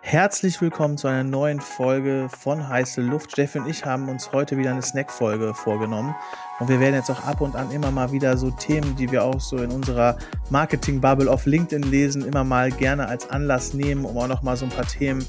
Herzlich 0.00 0.60
willkommen 0.62 0.96
zu 0.96 1.08
einer 1.08 1.24
neuen 1.24 1.60
Folge 1.60 2.28
von 2.30 2.68
Heiße 2.68 3.02
Luft. 3.02 3.32
Steffi 3.32 3.58
und 3.58 3.68
ich 3.68 3.84
haben 3.84 4.08
uns 4.08 4.32
heute 4.32 4.56
wieder 4.56 4.70
eine 4.70 4.80
Snack-Folge 4.80 5.54
vorgenommen. 5.54 6.14
Und 6.60 6.68
wir 6.68 6.80
werden 6.80 6.96
jetzt 6.96 7.10
auch 7.10 7.24
ab 7.24 7.40
und 7.40 7.54
an 7.54 7.70
immer 7.70 7.90
mal 7.90 8.10
wieder 8.10 8.36
so 8.36 8.50
Themen, 8.50 8.96
die 8.96 9.10
wir 9.12 9.22
auch 9.22 9.40
so 9.40 9.58
in 9.58 9.70
unserer 9.70 10.18
Marketing-Bubble 10.50 11.30
auf 11.30 11.46
LinkedIn 11.46 11.84
lesen, 11.84 12.26
immer 12.26 12.42
mal 12.42 12.72
gerne 12.72 13.06
als 13.06 13.30
Anlass 13.30 13.74
nehmen, 13.74 14.04
um 14.04 14.18
auch 14.18 14.26
noch 14.26 14.42
mal 14.42 14.56
so 14.56 14.64
ein 14.64 14.70
paar 14.70 14.86
Themen 14.86 15.24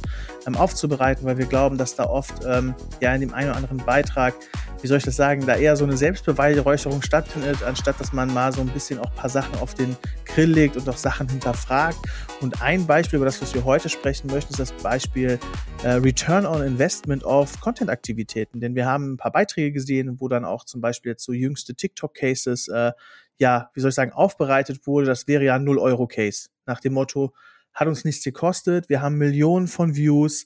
ähm, 0.48 0.56
aufzubereiten, 0.56 1.26
weil 1.26 1.38
wir 1.38 1.46
glauben, 1.46 1.78
dass 1.78 1.96
da 1.96 2.06
oft 2.06 2.34
ähm, 2.48 2.74
ja 3.00 3.14
in 3.14 3.22
dem 3.22 3.34
einen 3.34 3.50
oder 3.50 3.58
anderen 3.58 3.78
Beitrag, 3.78 4.34
wie 4.82 4.88
soll 4.88 4.98
ich 4.98 5.04
das 5.04 5.18
sagen, 5.18 5.46
da 5.46 5.56
eher 5.56 5.76
so 5.76 5.84
eine 5.84 5.98
Selbstbeweihräucherung 5.98 7.02
stattfindet, 7.02 7.62
anstatt 7.64 8.00
dass 8.00 8.14
man 8.14 8.34
mal 8.34 8.52
so 8.52 8.62
ein 8.62 8.70
bisschen 8.70 8.98
auch 9.00 9.12
ein 9.12 9.16
paar 9.16 9.30
Sachen 9.30 9.60
auf 9.60 9.74
den 9.76 9.96
Grill 10.26 10.52
legt 10.52 10.78
und 10.78 10.88
auch 10.90 10.98
Sachen 10.98 11.28
hinterfragt. 11.28 11.98
Und 12.42 12.62
ein 12.62 12.88
Beispiel, 12.88 13.18
über 13.18 13.26
das 13.26 13.42
was 13.42 13.54
wir 13.54 13.66
heute 13.66 13.90
sprechen 13.90 14.32
möchten, 14.32 14.54
ist 14.54 14.60
das 14.60 14.72
Beispiel 14.72 15.38
äh, 15.84 15.90
Return 15.90 16.46
on 16.46 16.64
Investment 16.64 17.26
auf 17.26 17.60
Content-Aktivitäten. 17.60 18.60
Denn 18.62 18.76
wir 18.76 18.86
haben 18.86 19.14
ein 19.14 19.18
paar 19.18 19.32
Beiträge 19.32 19.74
gesehen, 19.74 20.20
wo 20.20 20.28
dann 20.28 20.46
auch 20.46 20.64
zum 20.64 20.82
Beispiel 20.82 21.16
jetzt 21.20 21.26
so 21.26 21.34
jüngste 21.34 21.76
TikTok-Cases, 21.76 22.68
äh, 22.70 22.92
ja, 23.38 23.70
wie 23.74 23.80
soll 23.80 23.90
ich 23.90 23.96
sagen, 23.96 24.12
aufbereitet 24.12 24.86
wurde. 24.88 25.06
Das 25.06 25.28
wäre 25.28 25.44
ja 25.44 25.56
ein 25.56 25.66
0-Euro-Case. 25.66 26.50
Nach 26.66 26.80
dem 26.80 26.94
Motto, 26.94 27.34
hat 27.74 27.88
uns 27.88 28.04
nichts 28.04 28.24
gekostet, 28.24 28.90
wir 28.90 29.02
haben 29.02 29.18
Millionen 29.18 29.68
von 29.68 29.96
Views 29.96 30.46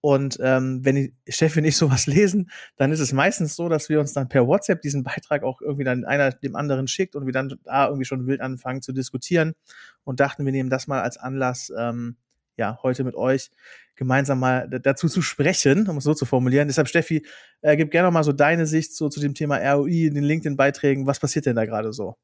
und 0.00 0.38
ähm, 0.42 0.84
wenn 0.84 0.96
die 0.96 1.14
Steffi 1.28 1.60
und 1.60 1.64
ich 1.64 1.76
sowas 1.76 2.06
lesen, 2.08 2.50
dann 2.76 2.90
ist 2.90 2.98
es 2.98 3.12
meistens 3.12 3.54
so, 3.54 3.68
dass 3.68 3.88
wir 3.88 4.00
uns 4.00 4.12
dann 4.12 4.28
per 4.28 4.46
WhatsApp 4.46 4.82
diesen 4.82 5.04
Beitrag 5.04 5.44
auch 5.44 5.60
irgendwie 5.60 5.84
dann 5.84 6.04
einer 6.04 6.32
dem 6.32 6.56
anderen 6.56 6.88
schickt 6.88 7.14
und 7.14 7.26
wir 7.26 7.32
dann 7.32 7.56
da 7.64 7.86
irgendwie 7.86 8.04
schon 8.04 8.26
wild 8.26 8.40
anfangen 8.40 8.82
zu 8.82 8.92
diskutieren 8.92 9.54
und 10.02 10.18
dachten, 10.18 10.44
wir 10.44 10.52
nehmen 10.52 10.70
das 10.70 10.88
mal 10.88 11.02
als 11.02 11.18
Anlass, 11.18 11.72
ähm, 11.78 12.16
ja, 12.62 12.78
heute 12.84 13.02
mit 13.02 13.16
euch 13.16 13.50
gemeinsam 13.96 14.38
mal 14.38 14.68
dazu 14.68 15.08
zu 15.08 15.20
sprechen, 15.20 15.88
um 15.88 15.96
es 15.98 16.04
so 16.04 16.14
zu 16.14 16.24
formulieren. 16.24 16.68
Deshalb, 16.68 16.88
Steffi, 16.88 17.26
äh, 17.60 17.76
gib 17.76 17.90
gerne 17.90 18.10
mal 18.10 18.22
so 18.22 18.32
deine 18.32 18.66
Sicht 18.66 18.94
so 18.94 19.08
zu 19.08 19.20
dem 19.20 19.34
Thema 19.34 19.58
ROI 19.58 20.06
in 20.06 20.14
den 20.14 20.24
LinkedIn-Beiträgen. 20.24 21.06
Was 21.06 21.18
passiert 21.18 21.46
denn 21.46 21.56
da 21.56 21.66
gerade 21.66 21.92
so? 21.92 22.16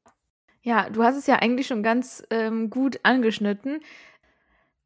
Ja, 0.61 0.89
du 0.89 1.03
hast 1.03 1.17
es 1.17 1.27
ja 1.27 1.35
eigentlich 1.35 1.67
schon 1.67 1.83
ganz 1.83 2.23
ähm, 2.29 2.69
gut 2.69 2.99
angeschnitten. 3.03 3.81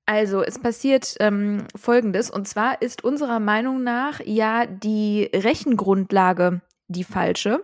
Also, 0.06 0.44
es 0.44 0.60
passiert 0.60 1.16
ähm, 1.20 1.66
Folgendes, 1.76 2.30
und 2.30 2.48
zwar 2.48 2.82
ist 2.82 3.04
unserer 3.04 3.40
Meinung 3.40 3.84
nach 3.84 4.20
ja 4.26 4.66
die 4.66 5.30
Rechengrundlage 5.34 6.62
die 6.88 7.06
falsche. 7.06 7.62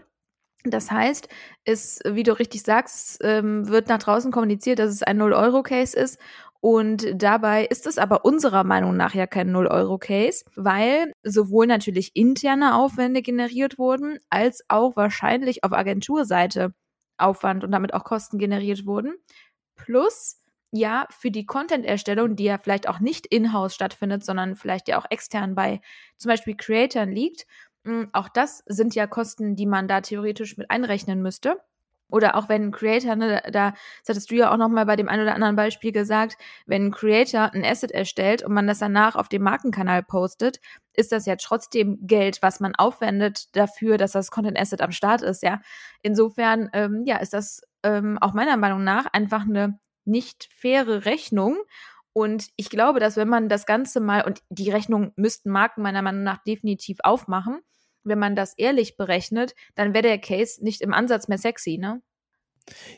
Das 0.63 0.91
heißt, 0.91 1.29
es, 1.63 1.99
wie 2.05 2.23
du 2.23 2.37
richtig 2.37 2.63
sagst, 2.63 3.19
ähm, 3.23 3.67
wird 3.69 3.87
nach 3.87 3.99
draußen 3.99 4.31
kommuniziert, 4.31 4.79
dass 4.79 4.91
es 4.91 5.03
ein 5.03 5.21
0-Euro-Case 5.21 5.97
ist. 5.97 6.19
Und 6.61 7.07
dabei 7.13 7.65
ist 7.65 7.87
es 7.87 7.97
aber 7.97 8.25
unserer 8.25 8.65
Meinung 8.65 8.97
nach 8.97 9.13
ja 9.13 9.27
kein 9.27 9.51
0-Euro-Case, 9.55 10.43
weil 10.55 11.13
sowohl 11.23 11.67
natürlich 11.67 12.11
interne 12.15 12.75
Aufwände 12.75 13.21
generiert 13.21 13.77
wurden, 13.77 14.19
als 14.29 14.63
auch 14.67 14.95
wahrscheinlich 14.97 15.63
auf 15.63 15.71
Agenturseite 15.71 16.73
Aufwand 17.17 17.63
und 17.63 17.71
damit 17.71 17.93
auch 17.93 18.03
Kosten 18.03 18.37
generiert 18.37 18.85
wurden. 18.85 19.13
Plus 19.75 20.37
ja, 20.71 21.07
für 21.09 21.31
die 21.31 21.45
Content-Erstellung, 21.45 22.35
die 22.35 22.43
ja 22.45 22.57
vielleicht 22.57 22.87
auch 22.87 22.99
nicht 22.99 23.25
in-house 23.27 23.73
stattfindet, 23.73 24.23
sondern 24.23 24.55
vielleicht 24.55 24.87
ja 24.87 24.99
auch 24.99 25.05
extern 25.09 25.55
bei 25.55 25.81
zum 26.17 26.29
Beispiel 26.29 26.55
Creatoren 26.55 27.11
liegt, 27.11 27.47
hm, 27.85 28.09
auch 28.13 28.29
das 28.29 28.63
sind 28.67 28.93
ja 28.95 29.07
Kosten, 29.07 29.55
die 29.55 29.65
man 29.65 29.87
da 29.87 30.01
theoretisch 30.01 30.57
mit 30.57 30.69
einrechnen 30.69 31.21
müsste. 31.21 31.57
Oder 32.09 32.35
auch 32.35 32.49
wenn 32.49 32.63
ein 32.63 32.71
Creator, 32.71 33.15
ne, 33.15 33.41
da, 33.51 33.71
das 33.71 34.09
hattest 34.09 34.31
du 34.31 34.35
ja 34.35 34.51
auch 34.51 34.57
nochmal 34.57 34.85
bei 34.85 34.95
dem 34.95 35.07
einen 35.09 35.23
oder 35.23 35.35
anderen 35.35 35.55
Beispiel 35.55 35.91
gesagt, 35.91 36.37
wenn 36.65 36.87
ein 36.87 36.91
Creator 36.91 37.53
ein 37.53 37.63
Asset 37.63 37.91
erstellt 37.91 38.43
und 38.43 38.53
man 38.53 38.67
das 38.67 38.79
danach 38.79 39.15
auf 39.15 39.29
dem 39.29 39.43
Markenkanal 39.43 40.03
postet, 40.03 40.59
ist 40.93 41.11
das 41.11 41.25
ja 41.25 41.35
trotzdem 41.35 41.99
Geld, 42.01 42.39
was 42.41 42.59
man 42.59 42.75
aufwendet 42.75 43.55
dafür, 43.55 43.97
dass 43.97 44.11
das 44.13 44.31
Content 44.31 44.59
Asset 44.59 44.81
am 44.81 44.91
Start 44.91 45.21
ist, 45.21 45.43
ja. 45.43 45.61
Insofern, 46.01 46.69
ähm, 46.73 47.03
ja, 47.05 47.17
ist 47.17 47.33
das 47.33 47.61
ähm, 47.83 48.17
auch 48.19 48.33
meiner 48.33 48.57
Meinung 48.57 48.83
nach 48.83 49.05
einfach 49.13 49.43
eine 49.43 49.79
nicht 50.05 50.49
faire 50.51 51.05
Rechnung. 51.05 51.57
Und 52.13 52.49
ich 52.55 52.69
glaube, 52.69 52.99
dass 52.99 53.15
wenn 53.17 53.29
man 53.29 53.49
das 53.49 53.65
Ganze 53.65 53.99
mal, 53.99 54.25
und 54.25 54.41
die 54.49 54.71
Rechnung 54.71 55.13
müssten 55.15 55.51
Marken 55.51 55.81
meiner 55.81 56.01
Meinung 56.01 56.23
nach 56.23 56.43
definitiv 56.43 56.97
aufmachen, 57.03 57.59
wenn 58.03 58.19
man 58.19 58.35
das 58.35 58.53
ehrlich 58.57 58.97
berechnet, 58.97 59.55
dann 59.75 59.93
wäre 59.93 60.03
der 60.03 60.19
Case 60.19 60.63
nicht 60.63 60.81
im 60.81 60.93
Ansatz 60.93 61.27
mehr 61.27 61.37
sexy, 61.37 61.77
ne? 61.77 62.01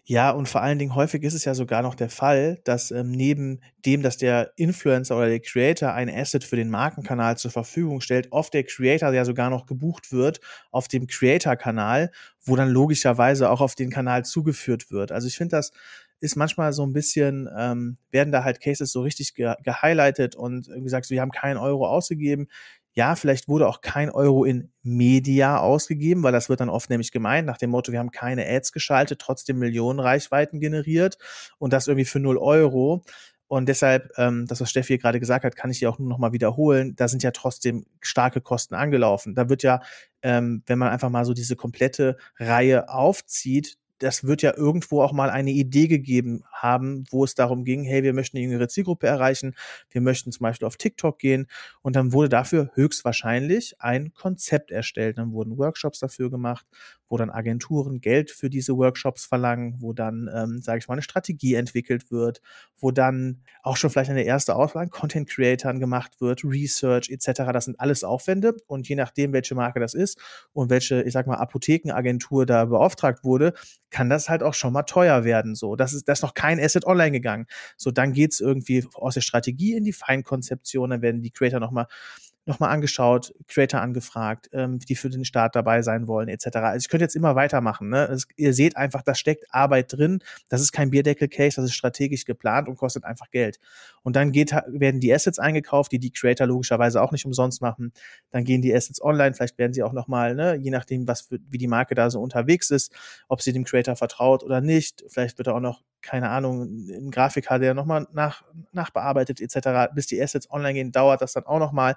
Ja, 0.04 0.32
und 0.32 0.50
vor 0.50 0.62
allen 0.62 0.80
Dingen 0.80 0.96
häufig 0.96 1.24
ist 1.24 1.34
es 1.34 1.46
ja 1.46 1.54
sogar 1.54 1.82
noch 1.82 1.96
der 1.96 2.10
Fall, 2.10 2.60
dass 2.66 2.92
ähm, 2.92 3.12
neben 3.12 3.62
dem, 3.86 4.02
dass 4.02 4.18
der 4.18 4.52
Influencer 4.56 5.16
oder 5.18 5.28
der 5.28 5.40
Creator 5.40 5.94
ein 5.94 6.10
Asset 6.10 6.44
für 6.44 6.56
den 6.56 6.70
Markenkanal 6.70 7.38
zur 7.38 7.52
Verfügung 7.52 8.02
stellt, 8.02 8.32
oft 8.32 8.54
der 8.54 8.64
Creator 8.64 9.14
ja 9.14 9.26
sogar 9.26 9.50
noch 9.50 9.66
gebucht 9.66 10.12
wird 10.12 10.40
auf 10.72 10.88
dem 10.88 11.08
Creator-Kanal, 11.08 12.12
wo 12.44 12.56
dann 12.56 12.70
logischerweise 12.70 13.50
auch 13.50 13.62
auf 13.62 13.76
den 13.76 13.90
Kanal 13.90 14.26
zugeführt 14.26 14.92
wird. 14.92 15.12
Also 15.12 15.28
ich 15.28 15.38
finde 15.38 15.56
das 15.56 15.72
ist 16.20 16.36
manchmal 16.36 16.72
so 16.72 16.86
ein 16.86 16.94
bisschen, 16.94 17.50
ähm, 17.58 17.98
werden 18.12 18.32
da 18.32 18.44
halt 18.44 18.62
Cases 18.62 18.92
so 18.92 19.02
richtig 19.02 19.34
ge 19.34 19.56
gehighlightet 19.64 20.36
und 20.36 20.68
irgendwie 20.68 20.90
sagst 20.90 21.10
du, 21.10 21.16
wir 21.16 21.22
haben 21.22 21.32
keinen 21.32 21.58
Euro 21.58 21.88
ausgegeben. 21.88 22.48
Ja, 22.94 23.16
vielleicht 23.16 23.48
wurde 23.48 23.68
auch 23.70 23.80
kein 23.82 24.10
Euro 24.10 24.44
in 24.44 24.72
Media 24.84 25.60
ausgegeben, 25.60 26.24
weil 26.24 26.34
das 26.34 26.50
wird 26.50 26.60
dann 26.60 26.70
oft 26.70 26.90
nämlich 26.90 27.12
gemeint, 27.14 27.48
nach 27.48 27.58
dem 27.58 27.70
Motto, 27.70 27.92
wir 27.94 28.00
haben 28.00 28.12
keine 28.12 28.46
Ads 28.46 28.74
geschaltet, 28.74 29.20
trotzdem 29.20 29.60
Millionen 29.60 30.00
Reichweiten 30.02 30.60
generiert 30.60 31.18
und 31.58 31.72
das 31.72 31.88
irgendwie 31.88 32.06
für 32.06 32.20
null 32.20 32.38
Euro. 32.38 33.04
Und 33.48 33.68
deshalb, 33.68 34.10
ähm, 34.18 34.46
das, 34.48 34.62
was 34.62 34.70
Steffi 34.70 34.98
gerade 34.98 35.20
gesagt 35.20 35.44
hat, 35.46 35.56
kann 35.56 35.72
ich 35.72 35.80
hier 35.80 35.90
auch 35.90 36.00
nur 36.00 36.08
noch 36.10 36.18
mal 36.20 36.32
wiederholen. 36.34 36.96
Da 36.96 37.08
sind 37.08 37.22
ja 37.24 37.32
trotzdem 37.32 37.86
starke 38.02 38.42
Kosten 38.42 38.76
angelaufen. 38.76 39.36
Da 39.36 39.50
wird 39.50 39.64
ja, 39.64 39.82
ähm, 40.22 40.64
wenn 40.68 40.80
man 40.80 40.90
einfach 40.90 41.10
mal 41.10 41.26
so 41.26 41.34
diese 41.34 41.56
komplette 41.58 42.18
Reihe 42.40 42.88
aufzieht, 42.90 43.78
das 44.02 44.24
wird 44.24 44.42
ja 44.42 44.58
irgendwo 44.58 45.02
auch 45.02 45.14
mal 45.14 45.30
eine 45.30 45.52
Idee 45.52 45.88
gegeben 45.88 46.44
haben, 46.52 47.04
wo 47.12 47.24
es 47.24 47.36
darum 47.36 47.64
ging, 47.64 47.84
hey, 47.84 48.02
wir 48.02 48.14
möchten 48.14 48.38
eine 48.38 48.46
jüngere 48.46 48.68
Zielgruppe 48.68 49.06
erreichen, 49.06 49.56
wir 49.92 50.02
möchten 50.02 50.32
zum 50.32 50.44
Beispiel 50.44 50.68
auf 50.68 50.76
TikTok 50.76 51.20
gehen 51.20 51.48
und 51.84 51.96
dann 51.96 52.12
wurde 52.12 52.30
dafür 52.30 52.72
höchstwahrscheinlich 52.74 53.76
ein 53.80 54.14
Konzept 54.14 54.72
erstellt. 54.72 55.20
Dann 55.20 55.34
wurden 55.34 55.58
Workshops 55.58 56.00
dafür 56.00 56.32
gemacht, 56.32 56.66
wo 57.10 57.18
dann 57.18 57.30
Agenturen 57.30 58.02
Geld 58.02 58.32
für 58.32 58.50
diese 58.50 58.76
Workshops 58.76 59.26
verlangen, 59.26 59.76
wo 59.80 59.94
dann, 59.94 60.30
ähm, 60.34 60.62
sage 60.62 60.80
ich 60.80 60.88
mal, 60.88 60.96
eine 60.96 61.02
Strategie 61.04 61.54
entwickelt 61.54 62.10
wird, 62.10 62.42
wo 62.80 62.90
dann 62.90 63.42
auch 63.62 63.78
schon 63.78 63.92
vielleicht 63.92 64.10
eine 64.10 64.24
erste 64.24 64.56
Auswahl 64.56 64.84
an 64.84 64.90
Content 64.90 65.30
Creatoren 65.30 65.80
gemacht 65.80 66.22
wird, 66.22 66.44
Research 66.44 67.10
etc. 67.10 67.52
Das 67.54 67.66
sind 67.66 67.80
alles 67.80 68.04
Aufwände 68.04 68.56
und 68.66 68.90
je 68.90 68.96
nachdem, 68.96 69.34
welche 69.34 69.54
Marke 69.54 69.80
das 69.80 69.94
ist 69.94 70.20
und 70.54 70.70
welche, 70.72 71.04
ich 71.04 71.14
sag 71.14 71.28
mal, 71.28 71.36
Apothekenagentur 71.36 72.46
da 72.46 72.66
beauftragt 72.66 73.24
wurde, 73.24 73.54
kann 73.92 74.10
das 74.10 74.30
halt 74.30 74.42
auch 74.42 74.54
schon 74.54 74.74
mal 74.74 74.84
teuer 74.84 75.24
werden. 75.24 75.54
So, 75.56 75.76
das 75.76 75.94
ist, 75.94 76.08
das 76.08 76.20
ist 76.20 76.24
noch 76.24 76.34
kein 76.34 76.60
Asset 76.60 76.86
online 76.86 77.12
gegangen. 77.12 77.46
So, 77.78 77.92
dann 77.92 78.14
geht's 78.14 78.40
irgendwie 78.40 78.86
aus 78.94 79.14
der 79.14 79.22
Strategie 79.22 79.74
in 79.76 79.84
die 79.84 79.94
Feinkonzeption, 79.94 80.90
dann 80.90 81.02
werden 81.02 81.22
die 81.22 81.32
Creator 81.32 81.60
nochmal 81.60 81.88
nochmal 82.46 82.72
angeschaut, 82.72 83.34
Creator 83.48 83.82
angefragt, 83.82 84.50
ähm, 84.52 84.80
die 84.80 84.96
für 84.96 85.10
den 85.10 85.26
Start 85.26 85.56
dabei 85.56 85.82
sein 85.82 86.08
wollen, 86.08 86.28
etc. 86.28 86.48
Also 86.58 86.84
ich 86.84 86.90
könnte 86.90 87.04
jetzt 87.04 87.16
immer 87.16 87.36
weitermachen. 87.36 87.90
Ne? 87.90 88.06
Es, 88.06 88.28
ihr 88.36 88.54
seht 88.54 88.78
einfach, 88.78 89.04
da 89.04 89.14
steckt 89.14 89.46
Arbeit 89.52 89.94
drin. 89.94 90.20
Das 90.50 90.62
ist 90.62 90.72
kein 90.72 90.90
Bierdeckel-Case, 90.90 91.58
das 91.58 91.66
ist 91.66 91.76
strategisch 91.76 92.26
geplant 92.26 92.68
und 92.68 92.78
kostet 92.78 93.04
einfach 93.04 93.30
Geld. 93.30 93.60
Und 94.04 94.16
dann 94.16 94.32
geht, 94.32 94.52
werden 94.68 95.00
die 95.00 95.14
Assets 95.14 95.38
eingekauft, 95.38 95.92
die 95.92 96.00
die 96.00 96.12
Creator 96.12 96.48
logischerweise 96.48 97.02
auch 97.02 97.12
nicht 97.12 97.26
umsonst 97.26 97.62
machen. 97.62 97.94
Dann 98.32 98.44
gehen 98.44 98.62
die 98.62 98.74
Assets 98.74 99.02
online, 99.02 99.34
vielleicht 99.36 99.58
werden 99.60 99.74
sie 99.74 99.84
auch 99.84 99.94
nochmal, 99.94 100.34
ne, 100.34 100.56
je 100.56 100.72
nachdem, 100.72 101.08
was 101.08 101.22
für, 101.22 101.40
wie 101.50 101.60
die 101.60 101.68
Marke 101.68 101.94
da 101.94 102.10
so 102.10 102.20
unterwegs 102.22 102.72
ist, 102.72 102.94
ob 103.28 103.42
sie 103.42 103.54
dem 103.54 103.66
Creator 103.66 103.96
vertraut 103.96 104.44
oder 104.44 104.62
nicht. 104.62 105.04
Vielleicht 105.10 105.38
wird 105.38 105.48
er 105.48 105.56
auch 105.56 105.60
noch 105.60 105.84
keine 106.02 106.30
Ahnung, 106.30 106.64
ein 106.64 107.12
der 107.60 107.74
nochmal 107.74 108.08
nach, 108.14 108.44
nachbearbeitet 108.72 109.42
etc., 109.42 109.94
bis 109.94 110.08
die 110.08 110.22
Assets 110.22 110.50
online 110.50 110.74
gehen, 110.74 110.92
dauert 110.92 111.22
das 111.22 111.34
dann 111.34 111.46
auch 111.46 111.60
nochmal. 111.60 111.96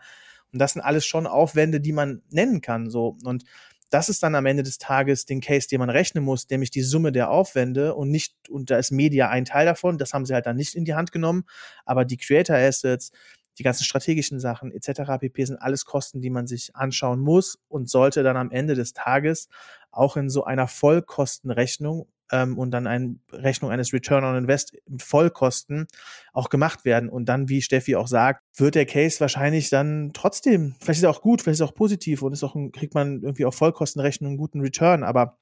Und 0.52 0.58
das 0.58 0.74
sind 0.74 0.82
alles 0.82 1.04
schon 1.04 1.26
Aufwände, 1.26 1.80
die 1.80 1.92
man 1.92 2.22
nennen 2.30 2.60
kann. 2.60 2.88
So. 2.90 3.16
Und 3.24 3.44
das 3.90 4.08
ist 4.08 4.22
dann 4.22 4.34
am 4.34 4.46
Ende 4.46 4.62
des 4.62 4.78
Tages 4.78 5.24
den 5.24 5.40
Case, 5.40 5.68
den 5.68 5.78
man 5.78 5.90
rechnen 5.90 6.24
muss, 6.24 6.48
nämlich 6.50 6.70
die 6.70 6.82
Summe 6.82 7.12
der 7.12 7.30
Aufwände 7.30 7.94
und 7.94 8.10
nicht, 8.10 8.34
und 8.48 8.70
da 8.70 8.78
ist 8.78 8.90
Media 8.90 9.28
ein 9.28 9.44
Teil 9.44 9.66
davon, 9.66 9.98
das 9.98 10.12
haben 10.12 10.26
sie 10.26 10.34
halt 10.34 10.46
dann 10.46 10.56
nicht 10.56 10.74
in 10.74 10.84
die 10.84 10.94
Hand 10.94 11.12
genommen, 11.12 11.44
aber 11.84 12.04
die 12.04 12.16
Creator 12.16 12.56
Assets, 12.56 13.12
die 13.58 13.62
ganzen 13.62 13.84
strategischen 13.84 14.40
Sachen 14.40 14.72
etc. 14.72 15.12
pp. 15.20 15.44
sind 15.44 15.58
alles 15.58 15.84
Kosten, 15.84 16.20
die 16.20 16.30
man 16.30 16.48
sich 16.48 16.74
anschauen 16.74 17.20
muss 17.20 17.58
und 17.68 17.88
sollte 17.88 18.24
dann 18.24 18.36
am 18.36 18.50
Ende 18.50 18.74
des 18.74 18.94
Tages 18.94 19.48
auch 19.92 20.16
in 20.16 20.28
so 20.28 20.44
einer 20.44 20.66
Vollkostenrechnung 20.66 22.08
ähm, 22.32 22.58
und 22.58 22.70
dann 22.70 22.86
eine 22.86 23.16
Rechnung 23.32 23.70
eines 23.70 23.92
Return 23.92 24.24
on 24.24 24.36
Invest 24.36 24.76
mit 24.86 25.02
Vollkosten 25.02 25.86
auch 26.32 26.48
gemacht 26.48 26.84
werden. 26.84 27.08
Und 27.08 27.26
dann, 27.26 27.48
wie 27.48 27.62
Steffi 27.62 27.96
auch 27.96 28.08
sagt, 28.08 28.42
wird 28.56 28.74
der 28.74 28.86
Case 28.86 29.20
wahrscheinlich 29.20 29.70
dann 29.70 30.12
trotzdem, 30.14 30.74
vielleicht 30.80 30.98
ist 30.98 31.04
er 31.04 31.10
auch 31.10 31.22
gut, 31.22 31.42
vielleicht 31.42 31.56
ist 31.56 31.60
er 31.60 31.68
auch 31.68 31.74
positiv 31.74 32.22
und 32.22 32.32
ist 32.32 32.44
auch 32.44 32.54
ein, 32.54 32.72
kriegt 32.72 32.94
man 32.94 33.22
irgendwie 33.22 33.44
auf 33.44 33.54
Vollkostenrechnung 33.54 34.30
einen 34.30 34.38
guten 34.38 34.60
Return, 34.60 35.02
aber 35.02 35.38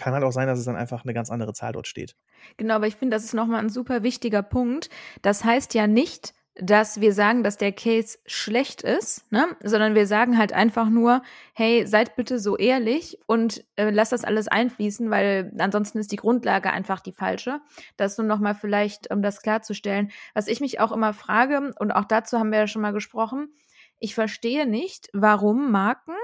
kann 0.00 0.14
halt 0.14 0.24
auch 0.24 0.32
sein, 0.32 0.48
dass 0.48 0.58
es 0.58 0.64
dann 0.64 0.76
einfach 0.76 1.04
eine 1.04 1.14
ganz 1.14 1.30
andere 1.30 1.52
Zahl 1.52 1.72
dort 1.72 1.86
steht. 1.86 2.16
Genau, 2.56 2.74
aber 2.74 2.86
ich 2.86 2.96
finde, 2.96 3.14
das 3.14 3.24
ist 3.24 3.34
nochmal 3.34 3.60
ein 3.60 3.68
super 3.68 4.02
wichtiger 4.02 4.42
Punkt. 4.42 4.88
Das 5.22 5.44
heißt 5.44 5.74
ja 5.74 5.86
nicht, 5.86 6.32
dass 6.62 7.00
wir 7.00 7.12
sagen, 7.12 7.42
dass 7.42 7.56
der 7.56 7.72
Case 7.72 8.18
schlecht 8.26 8.82
ist, 8.82 9.30
ne? 9.32 9.46
sondern 9.62 9.94
wir 9.94 10.06
sagen 10.06 10.38
halt 10.38 10.52
einfach 10.52 10.88
nur, 10.88 11.22
hey, 11.54 11.86
seid 11.86 12.16
bitte 12.16 12.38
so 12.38 12.56
ehrlich 12.56 13.18
und 13.26 13.64
äh, 13.76 13.90
lasst 13.90 14.12
das 14.12 14.24
alles 14.24 14.48
einfließen, 14.48 15.10
weil 15.10 15.52
ansonsten 15.58 15.98
ist 15.98 16.12
die 16.12 16.16
Grundlage 16.16 16.70
einfach 16.70 17.00
die 17.00 17.12
falsche. 17.12 17.60
Das 17.96 18.18
nur 18.18 18.26
nochmal 18.26 18.54
vielleicht, 18.54 19.10
um 19.10 19.22
das 19.22 19.42
klarzustellen. 19.42 20.10
Was 20.34 20.48
ich 20.48 20.60
mich 20.60 20.80
auch 20.80 20.92
immer 20.92 21.12
frage, 21.12 21.72
und 21.78 21.92
auch 21.92 22.04
dazu 22.04 22.38
haben 22.38 22.52
wir 22.52 22.60
ja 22.60 22.66
schon 22.66 22.82
mal 22.82 22.92
gesprochen, 22.92 23.52
ich 23.98 24.14
verstehe 24.14 24.66
nicht, 24.66 25.08
warum 25.12 25.70
Marken 25.70 26.14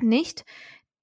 nicht 0.00 0.44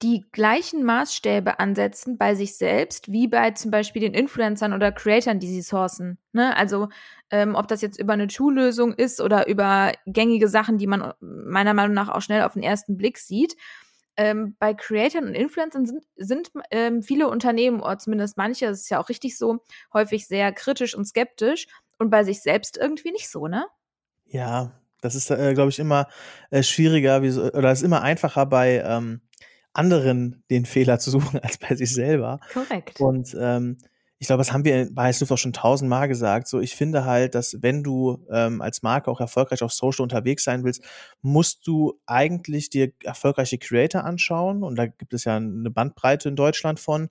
die 0.01 0.25
gleichen 0.31 0.83
Maßstäbe 0.83 1.59
ansetzen 1.59 2.18
bei 2.18 2.36
sich 2.36 2.57
selbst, 2.57 3.12
wie 3.12 3.27
bei 3.27 3.51
zum 3.51 3.71
Beispiel 3.71 4.01
den 4.01 4.13
Influencern 4.13 4.74
oder 4.74 4.92
Creatern, 4.92 5.39
die 5.39 5.47
sie 5.47 5.62
sourcen. 5.62 6.18
Ne? 6.33 6.56
Also 6.57 6.89
ähm, 7.31 7.56
ob 7.56 7.68
das 7.68 7.81
jetzt 7.81 8.00
über 8.00 8.13
eine 8.13 8.27
Tool-Lösung 8.27 8.94
ist 8.94 9.21
oder 9.21 9.47
über 9.47 9.94
gängige 10.06 10.50
Sachen, 10.50 10.77
die 10.77 10.88
man 10.88 11.13
meiner 11.21 11.74
Meinung 11.74 11.94
nach 11.94 12.09
auch 12.09 12.21
schnell 12.21 12.44
auf 12.44 12.53
den 12.53 12.63
ersten 12.63 12.97
Blick 12.97 13.18
sieht. 13.18 13.56
Ähm, 14.18 14.56
bei 14.59 14.74
Creatern 14.74 15.27
und 15.27 15.33
Influencern 15.33 15.86
sind, 15.86 16.03
sind 16.15 16.51
ähm, 16.71 17.01
viele 17.01 17.27
Unternehmen, 17.30 17.81
oder 17.81 17.98
zumindest 17.98 18.38
manche, 18.38 18.68
das 18.68 18.81
ist 18.81 18.89
ja 18.89 19.01
auch 19.01 19.09
richtig 19.09 19.38
so, 19.38 19.59
häufig 19.94 20.27
sehr 20.27 20.51
kritisch 20.53 20.95
und 20.95 21.06
skeptisch 21.06 21.68
und 22.00 22.09
bei 22.09 22.24
sich 22.24 22.41
selbst 22.41 22.77
irgendwie 22.77 23.12
nicht 23.12 23.30
so, 23.30 23.48
ne? 23.48 23.65
Ja, 24.25 24.71
das 25.01 25.15
ist, 25.15 25.30
äh, 25.30 25.53
glaube 25.53 25.69
ich, 25.69 25.80
immer 25.80 26.07
äh, 26.50 26.63
schwieriger, 26.63 27.21
wie, 27.21 27.31
oder 27.38 27.71
es 27.71 27.80
ist 27.80 27.86
immer 27.86 28.01
einfacher 28.01 28.45
bei 28.45 28.83
ähm, 28.86 29.21
anderen 29.75 30.44
den 30.50 30.66
Fehler 30.66 31.00
zu 31.00 31.12
suchen 31.12 31.39
als 31.44 31.57
bei 31.57 31.75
sich 31.75 31.94
selber. 31.94 32.39
Korrekt. 32.54 33.00
Und 33.00 33.36
ähm, 33.39 33.77
ich 34.18 34.27
glaube, 34.27 34.39
das 34.39 34.54
haben 34.54 34.63
wir 34.63 34.88
bei 34.92 35.04
Heißluft 35.04 35.31
auch 35.33 35.38
schon 35.38 35.54
tausendmal 35.54 36.07
gesagt. 36.07 36.48
So, 36.48 36.62
ich 36.62 36.75
finde 36.75 37.04
halt, 37.04 37.36
dass 37.36 37.62
wenn 37.62 37.83
du 37.83 38.25
ähm, 38.31 38.62
als 38.62 38.81
Marke 38.81 39.12
auch 39.12 39.19
erfolgreich 39.19 39.62
auf 39.62 39.74
Social 39.74 40.04
unterwegs 40.04 40.45
sein 40.45 40.63
willst, 40.63 40.81
musst 41.22 41.68
du 41.68 42.00
eigentlich 42.06 42.69
dir 42.69 42.94
erfolgreiche 43.04 43.57
Creator 43.57 44.06
anschauen. 44.06 44.63
Und 44.63 44.77
da 44.77 44.88
gibt 44.88 45.13
es 45.13 45.25
ja 45.25 45.36
eine 45.36 45.69
Bandbreite 45.69 46.30
in 46.30 46.38
Deutschland 46.38 46.80
von 46.80 47.10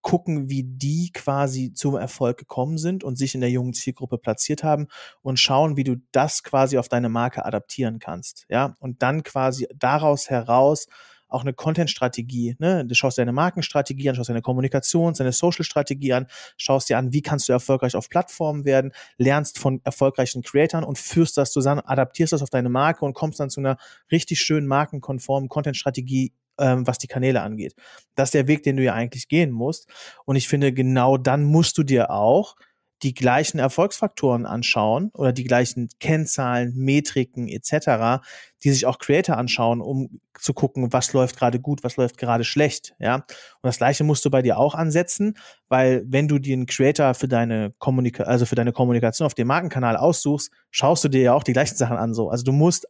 gucken, 0.00 0.48
wie 0.48 0.62
die 0.62 1.10
quasi 1.12 1.72
zum 1.72 1.96
Erfolg 1.96 2.38
gekommen 2.38 2.78
sind 2.78 3.02
und 3.02 3.16
sich 3.16 3.34
in 3.34 3.40
der 3.40 3.50
jungen 3.50 3.74
Zielgruppe 3.74 4.18
platziert 4.18 4.62
haben 4.62 4.86
und 5.20 5.40
schauen, 5.40 5.76
wie 5.76 5.82
du 5.82 5.96
das 6.12 6.44
quasi 6.44 6.78
auf 6.78 6.88
deine 6.88 7.08
Marke 7.08 7.44
adaptieren 7.44 7.98
kannst. 7.98 8.46
Ja, 8.48 8.76
und 8.78 9.02
dann 9.02 9.24
quasi 9.24 9.66
daraus 9.74 10.30
heraus 10.30 10.86
auch 11.28 11.42
eine 11.42 11.52
Content-Strategie. 11.52 12.56
Ne? 12.58 12.84
Du 12.84 12.94
schaust 12.94 13.18
dir 13.18 13.22
eine 13.22 13.32
Markenstrategie 13.32 14.08
an, 14.08 14.14
schaust 14.16 14.28
dir 14.28 14.34
eine 14.34 14.42
Kommunikations-, 14.42 15.20
eine 15.20 15.32
Social-Strategie 15.32 16.12
an, 16.12 16.26
schaust 16.56 16.88
dir 16.88 16.98
an, 16.98 17.12
wie 17.12 17.22
kannst 17.22 17.48
du 17.48 17.52
erfolgreich 17.52 17.96
auf 17.96 18.08
Plattformen 18.08 18.64
werden, 18.64 18.92
lernst 19.18 19.58
von 19.58 19.80
erfolgreichen 19.84 20.42
Creatoren 20.42 20.84
und 20.84 20.98
führst 20.98 21.36
das 21.36 21.52
zusammen, 21.52 21.80
adaptierst 21.84 22.32
das 22.32 22.42
auf 22.42 22.50
deine 22.50 22.68
Marke 22.68 23.04
und 23.04 23.14
kommst 23.14 23.40
dann 23.40 23.50
zu 23.50 23.60
einer 23.60 23.76
richtig 24.10 24.40
schönen 24.40 24.66
markenkonformen 24.66 25.48
Content-Strategie 25.48 26.32
ähm, 26.58 26.86
was 26.86 26.96
die 26.98 27.06
Kanäle 27.06 27.42
angeht. 27.42 27.74
Das 28.14 28.28
ist 28.28 28.34
der 28.34 28.46
Weg, 28.48 28.62
den 28.62 28.76
du 28.76 28.82
ja 28.82 28.94
eigentlich 28.94 29.28
gehen 29.28 29.50
musst. 29.50 29.88
Und 30.24 30.36
ich 30.36 30.48
finde, 30.48 30.72
genau 30.72 31.18
dann 31.18 31.44
musst 31.44 31.76
du 31.76 31.82
dir 31.82 32.10
auch 32.10 32.56
die 33.02 33.14
gleichen 33.14 33.58
Erfolgsfaktoren 33.58 34.46
anschauen 34.46 35.10
oder 35.12 35.32
die 35.32 35.44
gleichen 35.44 35.88
Kennzahlen, 36.00 36.74
Metriken 36.74 37.48
etc., 37.48 38.22
die 38.62 38.70
sich 38.70 38.86
auch 38.86 38.98
Creator 38.98 39.36
anschauen, 39.36 39.80
um 39.80 40.20
zu 40.38 40.54
gucken, 40.54 40.92
was 40.92 41.12
läuft 41.12 41.36
gerade 41.36 41.60
gut, 41.60 41.84
was 41.84 41.96
läuft 41.96 42.18
gerade 42.18 42.44
schlecht, 42.44 42.94
ja. 42.98 43.16
Und 43.16 43.24
das 43.62 43.78
gleiche 43.78 44.04
musst 44.04 44.24
du 44.24 44.30
bei 44.30 44.42
dir 44.42 44.58
auch 44.58 44.74
ansetzen, 44.74 45.34
weil 45.68 46.04
wenn 46.06 46.28
du 46.28 46.38
den 46.38 46.66
Creator 46.66 47.14
für 47.14 47.28
deine 47.28 47.74
Kommunika 47.78 48.24
also 48.24 48.46
für 48.46 48.54
deine 48.54 48.72
Kommunikation 48.72 49.26
auf 49.26 49.34
dem 49.34 49.48
Markenkanal 49.48 49.96
aussuchst, 49.96 50.50
schaust 50.70 51.04
du 51.04 51.08
dir 51.08 51.20
ja 51.20 51.32
auch 51.34 51.44
die 51.44 51.52
gleichen 51.52 51.76
Sachen 51.76 51.96
an 51.96 52.14
so. 52.14 52.30
Also 52.30 52.44
du 52.44 52.52
musst, 52.52 52.86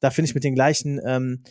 da 0.00 0.10
finde 0.10 0.28
ich 0.28 0.34
mit 0.34 0.44
den 0.44 0.54
gleichen 0.54 1.00
ähm, 1.06 1.42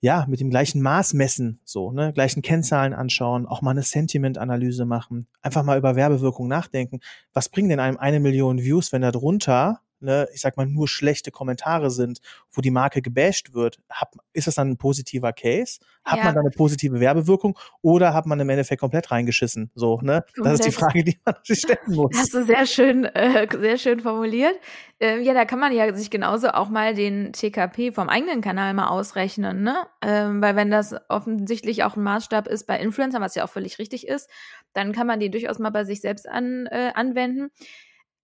ja, 0.00 0.26
mit 0.28 0.40
dem 0.40 0.50
gleichen 0.50 0.82
Maß 0.82 1.14
messen, 1.14 1.60
so, 1.64 1.92
ne, 1.92 2.12
gleichen 2.12 2.42
Kennzahlen 2.42 2.94
anschauen, 2.94 3.46
auch 3.46 3.62
mal 3.62 3.70
eine 3.72 3.82
Sentiment-Analyse 3.82 4.84
machen, 4.84 5.26
einfach 5.42 5.62
mal 5.62 5.78
über 5.78 5.96
Werbewirkung 5.96 6.48
nachdenken. 6.48 7.00
Was 7.32 7.48
bringen 7.48 7.68
denn 7.68 7.80
einem 7.80 7.96
eine 7.96 8.20
Million 8.20 8.58
Views, 8.58 8.92
wenn 8.92 9.02
da 9.02 9.12
drunter 9.12 9.80
ne, 10.06 10.28
ich 10.32 10.40
sag 10.40 10.56
mal, 10.56 10.64
nur 10.66 10.88
schlechte 10.88 11.30
Kommentare 11.30 11.90
sind, 11.90 12.20
wo 12.50 12.62
die 12.62 12.70
Marke 12.70 13.02
gebasht 13.02 13.52
wird, 13.52 13.78
hat, 13.90 14.14
ist 14.32 14.46
das 14.46 14.54
dann 14.54 14.70
ein 14.70 14.76
positiver 14.78 15.32
Case? 15.32 15.80
Hat 16.04 16.18
ja. 16.18 16.24
man 16.24 16.34
da 16.34 16.40
eine 16.40 16.50
positive 16.50 17.00
Werbewirkung 17.00 17.58
oder 17.82 18.14
hat 18.14 18.26
man 18.26 18.38
im 18.38 18.48
Endeffekt 18.48 18.80
komplett 18.80 19.10
reingeschissen? 19.10 19.70
So, 19.74 20.00
ne? 20.00 20.24
Das 20.36 20.54
ist 20.54 20.66
die 20.66 20.72
Frage, 20.72 21.04
die 21.04 21.18
man 21.24 21.34
sich 21.42 21.58
stellen 21.58 21.78
muss. 21.88 22.16
Hast 22.16 22.32
du 22.32 22.44
sehr 22.44 22.64
schön, 22.64 23.04
äh, 23.04 23.46
sehr 23.58 23.76
schön 23.76 24.00
formuliert. 24.00 24.54
Ähm, 25.00 25.22
ja, 25.22 25.34
da 25.34 25.44
kann 25.44 25.58
man 25.58 25.72
ja 25.72 25.92
sich 25.94 26.08
genauso 26.08 26.48
auch 26.48 26.68
mal 26.70 26.94
den 26.94 27.32
TKP 27.32 27.90
vom 27.90 28.08
eigenen 28.08 28.40
Kanal 28.40 28.72
mal 28.72 28.88
ausrechnen, 28.88 29.62
ne? 29.62 29.86
Ähm, 30.00 30.40
weil 30.40 30.56
wenn 30.56 30.70
das 30.70 30.94
offensichtlich 31.08 31.82
auch 31.82 31.96
ein 31.96 32.02
Maßstab 32.02 32.46
ist 32.46 32.66
bei 32.66 32.78
Influencern, 32.78 33.20
was 33.20 33.34
ja 33.34 33.44
auch 33.44 33.50
völlig 33.50 33.78
richtig 33.78 34.06
ist, 34.06 34.30
dann 34.72 34.92
kann 34.92 35.06
man 35.06 35.20
die 35.20 35.30
durchaus 35.30 35.58
mal 35.58 35.70
bei 35.70 35.84
sich 35.84 36.00
selbst 36.00 36.28
an, 36.28 36.66
äh, 36.66 36.92
anwenden. 36.94 37.48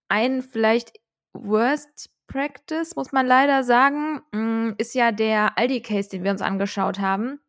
Ein 0.07 0.41
vielleicht 0.41 0.93
Worst 1.33 2.09
Practice, 2.27 2.95
muss 2.95 3.11
man 3.11 3.27
leider 3.27 3.63
sagen, 3.63 4.21
mm, 4.31 4.75
ist 4.77 4.95
ja 4.95 5.11
der 5.11 5.57
Aldi-Case, 5.57 6.09
den 6.09 6.23
wir 6.23 6.31
uns 6.31 6.41
angeschaut 6.41 6.99
haben. 6.99 7.39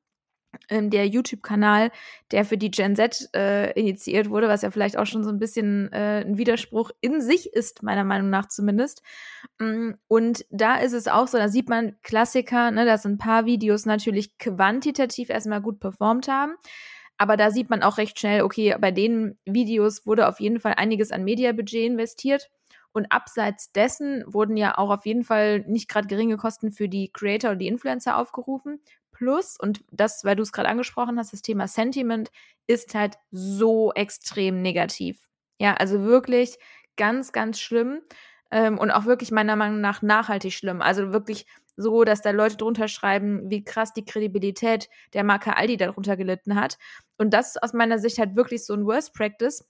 Ähm, 0.68 0.90
der 0.90 1.06
YouTube-Kanal, 1.08 1.90
der 2.30 2.44
für 2.44 2.56
die 2.56 2.70
Gen 2.70 2.96
Z 2.96 3.28
äh, 3.34 3.72
initiiert 3.72 4.30
wurde, 4.30 4.48
was 4.48 4.62
ja 4.62 4.70
vielleicht 4.70 4.96
auch 4.96 5.06
schon 5.06 5.24
so 5.24 5.30
ein 5.30 5.38
bisschen 5.38 5.92
äh, 5.92 6.24
ein 6.24 6.38
Widerspruch 6.38 6.90
in 7.00 7.20
sich 7.20 7.52
ist, 7.52 7.82
meiner 7.82 8.04
Meinung 8.04 8.30
nach 8.30 8.48
zumindest. 8.48 9.02
Mm, 9.58 9.92
und 10.08 10.44
da 10.50 10.76
ist 10.76 10.92
es 10.92 11.08
auch 11.08 11.28
so, 11.28 11.38
da 11.38 11.48
sieht 11.48 11.68
man 11.68 11.96
Klassiker, 12.02 12.70
ne, 12.70 12.84
dass 12.84 13.04
ein 13.04 13.18
paar 13.18 13.46
Videos 13.46 13.86
natürlich 13.86 14.38
quantitativ 14.38 15.30
erstmal 15.30 15.60
gut 15.60 15.80
performt 15.80 16.28
haben. 16.28 16.54
Aber 17.16 17.36
da 17.36 17.50
sieht 17.50 17.70
man 17.70 17.82
auch 17.82 17.98
recht 17.98 18.18
schnell, 18.18 18.42
okay, 18.42 18.76
bei 18.80 18.90
den 18.90 19.38
Videos 19.44 20.06
wurde 20.06 20.28
auf 20.28 20.40
jeden 20.40 20.58
Fall 20.58 20.74
einiges 20.76 21.12
an 21.12 21.24
Mediabudget 21.24 21.86
investiert. 21.86 22.50
Und 22.94 23.10
abseits 23.10 23.72
dessen 23.72 24.22
wurden 24.26 24.56
ja 24.56 24.78
auch 24.78 24.90
auf 24.90 25.04
jeden 25.04 25.24
Fall 25.24 25.60
nicht 25.66 25.88
gerade 25.88 26.06
geringe 26.06 26.36
Kosten 26.36 26.70
für 26.70 26.88
die 26.88 27.10
Creator 27.12 27.50
und 27.50 27.58
die 27.58 27.66
Influencer 27.66 28.16
aufgerufen. 28.16 28.80
Plus, 29.10 29.56
und 29.58 29.84
das, 29.90 30.24
weil 30.24 30.36
du 30.36 30.42
es 30.44 30.52
gerade 30.52 30.68
angesprochen 30.68 31.18
hast, 31.18 31.32
das 31.32 31.42
Thema 31.42 31.66
Sentiment 31.66 32.30
ist 32.68 32.94
halt 32.94 33.16
so 33.32 33.92
extrem 33.92 34.62
negativ. 34.62 35.28
Ja, 35.58 35.74
also 35.74 36.04
wirklich 36.04 36.56
ganz, 36.96 37.32
ganz 37.32 37.60
schlimm. 37.60 38.00
Ähm, 38.52 38.78
und 38.78 38.92
auch 38.92 39.06
wirklich 39.06 39.32
meiner 39.32 39.56
Meinung 39.56 39.80
nach 39.80 40.00
nachhaltig 40.00 40.52
schlimm. 40.52 40.80
Also 40.80 41.12
wirklich 41.12 41.46
so, 41.76 42.04
dass 42.04 42.22
da 42.22 42.30
Leute 42.30 42.56
drunter 42.56 42.86
schreiben, 42.86 43.50
wie 43.50 43.64
krass 43.64 43.92
die 43.92 44.04
Kredibilität 44.04 44.88
der 45.14 45.24
Marke 45.24 45.56
Aldi 45.56 45.76
darunter 45.76 46.16
gelitten 46.16 46.54
hat. 46.54 46.78
Und 47.18 47.34
das 47.34 47.56
ist 47.56 47.62
aus 47.62 47.72
meiner 47.72 47.98
Sicht 47.98 48.18
halt 48.18 48.36
wirklich 48.36 48.64
so 48.64 48.74
ein 48.74 48.86
Worst 48.86 49.14
Practice, 49.14 49.66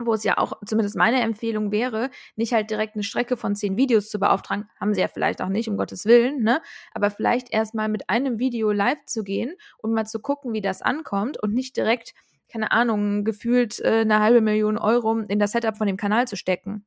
wo 0.00 0.14
es 0.14 0.24
ja 0.24 0.38
auch 0.38 0.52
zumindest 0.64 0.96
meine 0.96 1.20
Empfehlung 1.20 1.72
wäre, 1.72 2.10
nicht 2.36 2.52
halt 2.52 2.70
direkt 2.70 2.94
eine 2.94 3.02
Strecke 3.02 3.36
von 3.36 3.56
zehn 3.56 3.76
Videos 3.76 4.08
zu 4.10 4.18
beauftragen, 4.18 4.68
haben 4.78 4.94
sie 4.94 5.00
ja 5.00 5.08
vielleicht 5.08 5.42
auch 5.42 5.48
nicht, 5.48 5.68
um 5.68 5.76
Gottes 5.76 6.04
Willen, 6.04 6.42
ne? 6.42 6.60
Aber 6.92 7.10
vielleicht 7.10 7.52
erstmal 7.52 7.88
mit 7.88 8.08
einem 8.08 8.38
Video 8.38 8.70
live 8.70 9.04
zu 9.06 9.24
gehen 9.24 9.54
und 9.78 9.92
mal 9.92 10.06
zu 10.06 10.20
gucken, 10.20 10.52
wie 10.52 10.60
das 10.60 10.82
ankommt 10.82 11.42
und 11.42 11.52
nicht 11.52 11.76
direkt, 11.76 12.14
keine 12.50 12.70
Ahnung, 12.70 13.24
gefühlt 13.24 13.80
äh, 13.80 14.00
eine 14.00 14.20
halbe 14.20 14.40
Million 14.40 14.78
Euro 14.78 15.18
in 15.18 15.38
das 15.38 15.52
Setup 15.52 15.76
von 15.76 15.86
dem 15.86 15.96
Kanal 15.96 16.28
zu 16.28 16.36
stecken. 16.36 16.86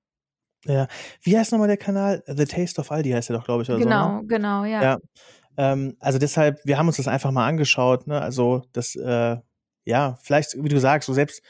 Ja, 0.65 0.87
wie 1.23 1.37
heißt 1.37 1.51
nochmal 1.51 1.67
der 1.67 1.77
Kanal? 1.77 2.23
The 2.27 2.45
Taste 2.45 2.79
of 2.79 2.91
Aldi 2.91 3.11
heißt 3.11 3.29
er 3.31 3.37
doch, 3.37 3.45
glaube 3.45 3.63
ich, 3.63 3.69
oder 3.69 3.79
genau, 3.79 4.03
so. 4.03 4.09
Ne? 4.21 4.27
Genau, 4.27 4.61
genau, 4.61 4.65
ja. 4.65 4.81
ja. 4.81 4.97
Ähm, 5.57 5.97
also 5.99 6.19
deshalb, 6.19 6.59
wir 6.63 6.77
haben 6.77 6.87
uns 6.87 6.97
das 6.97 7.07
einfach 7.07 7.31
mal 7.31 7.47
angeschaut, 7.47 8.07
ne? 8.07 8.21
Also 8.21 8.63
das, 8.71 8.95
äh, 8.95 9.37
ja, 9.85 10.17
vielleicht, 10.21 10.55
wie 10.63 10.69
du 10.69 10.79
sagst, 10.79 11.07
so 11.07 11.13
selbst 11.13 11.41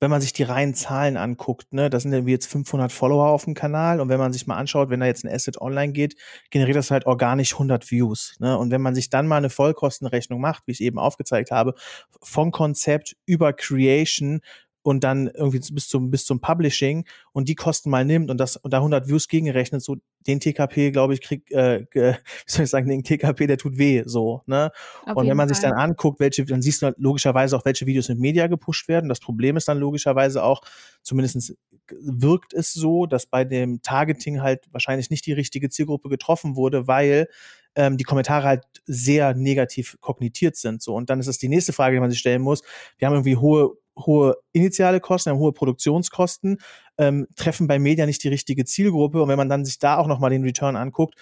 wenn 0.00 0.10
man 0.10 0.20
sich 0.20 0.32
die 0.32 0.42
reinen 0.42 0.74
Zahlen 0.74 1.16
anguckt, 1.16 1.72
ne, 1.72 1.88
das 1.90 2.02
sind 2.02 2.12
irgendwie 2.12 2.32
jetzt 2.32 2.46
500 2.46 2.92
Follower 2.92 3.28
auf 3.28 3.44
dem 3.44 3.54
Kanal 3.54 4.00
und 4.00 4.08
wenn 4.08 4.18
man 4.18 4.32
sich 4.32 4.46
mal 4.46 4.56
anschaut, 4.56 4.90
wenn 4.90 5.00
da 5.00 5.06
jetzt 5.06 5.24
ein 5.24 5.32
Asset 5.32 5.60
online 5.60 5.92
geht, 5.92 6.16
generiert 6.50 6.76
das 6.76 6.90
halt 6.90 7.06
organisch 7.06 7.54
100 7.54 7.90
Views, 7.90 8.36
ne, 8.38 8.58
und 8.58 8.70
wenn 8.70 8.82
man 8.82 8.94
sich 8.94 9.10
dann 9.10 9.26
mal 9.26 9.36
eine 9.36 9.50
Vollkostenrechnung 9.50 10.40
macht, 10.40 10.66
wie 10.66 10.72
ich 10.72 10.80
eben 10.80 10.98
aufgezeigt 10.98 11.50
habe, 11.50 11.74
vom 12.22 12.50
Konzept 12.50 13.16
über 13.26 13.52
Creation 13.52 14.40
und 14.86 15.02
dann 15.02 15.26
irgendwie 15.26 15.58
bis 15.72 15.88
zum, 15.88 16.12
bis 16.12 16.26
zum 16.26 16.40
Publishing 16.40 17.06
und 17.32 17.48
die 17.48 17.56
Kosten 17.56 17.90
mal 17.90 18.04
nimmt 18.04 18.30
und 18.30 18.38
das 18.38 18.56
und 18.56 18.72
da 18.72 18.76
100 18.76 19.08
Views 19.08 19.26
gegenrechnet, 19.26 19.82
so 19.82 19.96
den 20.28 20.38
TKP, 20.38 20.92
glaube 20.92 21.12
ich, 21.12 21.20
kriegt, 21.20 21.50
äh, 21.50 21.86
wie 21.92 22.14
soll 22.46 22.66
ich 22.66 22.70
sagen, 22.70 22.88
den 22.88 23.02
TKP, 23.02 23.48
der 23.48 23.58
tut 23.58 23.78
weh, 23.78 24.04
so, 24.06 24.42
ne? 24.46 24.70
Auf 25.04 25.16
und 25.16 25.28
wenn 25.28 25.36
man 25.36 25.48
Fall. 25.48 25.56
sich 25.56 25.64
dann 25.64 25.72
anguckt, 25.72 26.20
welche, 26.20 26.44
dann 26.44 26.62
siehst 26.62 26.82
du 26.82 26.94
logischerweise 26.98 27.56
auch, 27.56 27.64
welche 27.64 27.84
Videos 27.86 28.08
mit 28.08 28.20
Media 28.20 28.46
gepusht 28.46 28.86
werden. 28.86 29.08
Das 29.08 29.18
Problem 29.18 29.56
ist 29.56 29.66
dann 29.66 29.78
logischerweise 29.78 30.44
auch, 30.44 30.62
zumindestens 31.02 31.56
wirkt 31.90 32.54
es 32.54 32.72
so, 32.72 33.06
dass 33.06 33.26
bei 33.26 33.42
dem 33.44 33.82
Targeting 33.82 34.40
halt 34.40 34.68
wahrscheinlich 34.70 35.10
nicht 35.10 35.26
die 35.26 35.32
richtige 35.32 35.68
Zielgruppe 35.68 36.08
getroffen 36.08 36.54
wurde, 36.54 36.86
weil 36.86 37.26
ähm, 37.74 37.96
die 37.96 38.04
Kommentare 38.04 38.46
halt 38.46 38.64
sehr 38.84 39.34
negativ 39.34 39.96
kognitiert 40.00 40.54
sind. 40.54 40.80
So. 40.80 40.94
Und 40.94 41.10
dann 41.10 41.18
ist 41.18 41.26
es 41.26 41.38
die 41.38 41.48
nächste 41.48 41.72
Frage, 41.72 41.96
die 41.96 42.00
man 42.00 42.10
sich 42.10 42.20
stellen 42.20 42.42
muss. 42.42 42.62
Wir 42.98 43.08
haben 43.08 43.14
irgendwie 43.14 43.36
hohe 43.36 43.76
hohe 43.98 44.36
initiale 44.52 45.00
Kosten, 45.00 45.30
haben 45.30 45.38
hohe 45.38 45.52
Produktionskosten. 45.52 46.58
ähm, 46.98 47.26
treffen 47.36 47.66
bei 47.66 47.78
Media 47.78 48.06
nicht 48.06 48.22
die 48.24 48.28
richtige 48.28 48.64
Zielgruppe. 48.64 49.22
Und 49.22 49.28
wenn 49.28 49.36
man 49.36 49.48
dann 49.48 49.64
sich 49.64 49.78
da 49.78 49.98
auch 49.98 50.06
nochmal 50.06 50.30
den 50.30 50.44
Return 50.44 50.76
anguckt, 50.76 51.14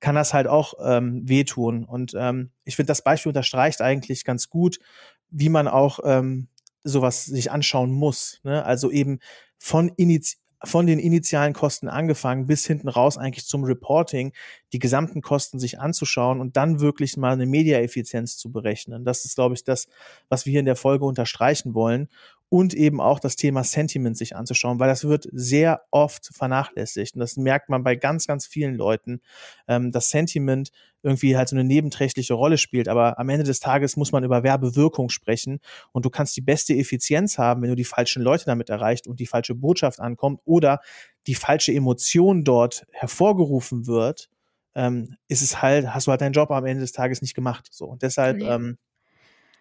kann 0.00 0.14
das 0.14 0.34
halt 0.34 0.46
auch 0.46 0.74
ähm, 0.82 1.28
wehtun. 1.28 1.84
Und 1.84 2.14
ähm, 2.16 2.50
ich 2.64 2.76
finde, 2.76 2.88
das 2.88 3.04
Beispiel 3.04 3.30
unterstreicht 3.30 3.80
eigentlich 3.82 4.24
ganz 4.24 4.48
gut, 4.48 4.80
wie 5.28 5.48
man 5.48 5.68
auch 5.68 6.00
ähm, 6.04 6.48
sowas 6.82 7.26
sich 7.26 7.50
anschauen 7.50 7.92
muss. 7.92 8.40
Ne? 8.42 8.64
Also 8.64 8.90
eben 8.90 9.20
von 9.58 9.90
Iniz 9.96 10.38
von 10.62 10.86
den 10.86 10.98
initialen 10.98 11.54
Kosten 11.54 11.88
angefangen 11.88 12.46
bis 12.46 12.66
hinten 12.66 12.88
raus 12.88 13.16
eigentlich 13.16 13.46
zum 13.46 13.64
Reporting, 13.64 14.32
die 14.72 14.78
gesamten 14.78 15.20
Kosten 15.20 15.58
sich 15.58 15.80
anzuschauen 15.80 16.40
und 16.40 16.56
dann 16.56 16.80
wirklich 16.80 17.16
mal 17.16 17.32
eine 17.32 17.46
Mediaeffizienz 17.46 18.36
zu 18.36 18.52
berechnen. 18.52 19.04
Das 19.04 19.24
ist, 19.24 19.34
glaube 19.34 19.54
ich, 19.54 19.64
das, 19.64 19.88
was 20.28 20.46
wir 20.46 20.52
hier 20.52 20.60
in 20.60 20.66
der 20.66 20.76
Folge 20.76 21.04
unterstreichen 21.04 21.74
wollen 21.74 22.08
und 22.50 22.74
eben 22.74 23.00
auch 23.00 23.20
das 23.20 23.36
Thema 23.36 23.62
Sentiment 23.62 24.16
sich 24.16 24.34
anzuschauen, 24.34 24.80
weil 24.80 24.88
das 24.88 25.04
wird 25.04 25.28
sehr 25.32 25.82
oft 25.92 26.30
vernachlässigt. 26.34 27.14
Und 27.14 27.20
das 27.20 27.36
merkt 27.36 27.68
man 27.68 27.84
bei 27.84 27.94
ganz, 27.94 28.26
ganz 28.26 28.44
vielen 28.44 28.74
Leuten, 28.74 29.20
ähm, 29.68 29.92
dass 29.92 30.10
Sentiment 30.10 30.72
irgendwie 31.02 31.36
halt 31.36 31.48
so 31.48 31.56
eine 31.56 31.64
nebenträchtliche 31.64 32.34
Rolle 32.34 32.58
spielt. 32.58 32.88
Aber 32.88 33.20
am 33.20 33.28
Ende 33.28 33.44
des 33.44 33.60
Tages 33.60 33.96
muss 33.96 34.10
man 34.10 34.24
über 34.24 34.42
Werbewirkung 34.42 35.10
sprechen. 35.10 35.60
Und 35.92 36.04
du 36.04 36.10
kannst 36.10 36.36
die 36.36 36.42
beste 36.42 36.74
Effizienz 36.74 37.38
haben, 37.38 37.62
wenn 37.62 37.70
du 37.70 37.76
die 37.76 37.84
falschen 37.84 38.20
Leute 38.22 38.46
damit 38.46 38.68
erreicht 38.68 39.06
und 39.06 39.20
die 39.20 39.26
falsche 39.26 39.54
Botschaft 39.54 40.00
ankommt 40.00 40.40
oder 40.44 40.80
die 41.28 41.36
falsche 41.36 41.72
Emotion 41.72 42.42
dort 42.42 42.84
hervorgerufen 42.90 43.86
wird, 43.86 44.28
ähm, 44.74 45.16
ist 45.28 45.42
es 45.42 45.62
halt, 45.62 45.88
hast 45.94 46.06
du 46.06 46.10
halt 46.10 46.20
deinen 46.20 46.32
Job 46.32 46.50
am 46.50 46.66
Ende 46.66 46.80
des 46.80 46.92
Tages 46.92 47.22
nicht 47.22 47.34
gemacht. 47.34 47.68
So. 47.70 47.86
Und 47.86 48.02
deshalb, 48.02 48.38
nee. 48.38 48.48
ähm, 48.48 48.78